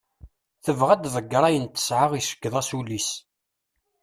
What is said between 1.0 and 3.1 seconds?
ḍegger ayen tesɛa iceggeḍ-as ul-is.